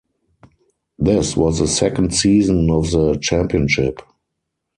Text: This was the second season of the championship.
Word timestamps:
This 0.97 1.37
was 1.37 1.59
the 1.59 1.67
second 1.67 2.15
season 2.15 2.71
of 2.71 2.89
the 2.89 3.17
championship. 3.21 4.01